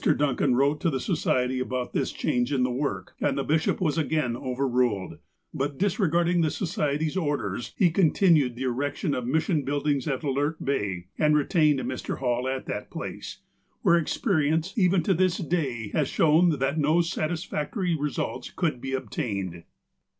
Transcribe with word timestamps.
Duncan 0.03 0.55
wrote 0.55 0.81
to 0.81 0.89
the 0.89 0.99
Society 0.99 1.59
about 1.59 1.93
this 1.93 2.11
change 2.11 2.51
in 2.51 2.63
the 2.63 2.71
work, 2.71 3.13
and 3.21 3.37
the 3.37 3.43
bishop 3.43 3.79
was 3.79 3.99
again 3.99 4.35
overruled. 4.35 5.19
But, 5.53 5.77
dis 5.77 5.99
regarding 5.99 6.41
the 6.41 6.49
Society's 6.49 7.15
orders, 7.15 7.75
he 7.77 7.91
continued 7.91 8.55
the 8.55 8.63
erection 8.63 9.13
of 9.13 9.27
mission 9.27 9.63
buildings 9.63 10.07
at 10.07 10.23
Alert 10.23 10.65
Bay, 10.65 11.05
and 11.19 11.37
retained 11.37 11.81
Mr. 11.81 12.17
Hall 12.17 12.47
at 12.47 12.67
a 12.67 12.87
place, 12.89 13.41
where 13.83 13.95
experience, 13.97 14.73
even 14.75 15.03
to 15.03 15.13
this 15.13 15.37
day, 15.37 15.89
has 15.89 16.07
shown 16.09 16.49
that 16.57 16.79
no 16.79 17.01
satisfactory 17.01 17.95
results 17.95 18.49
could 18.49 18.81
be 18.81 18.93
obtained. 18.93 19.65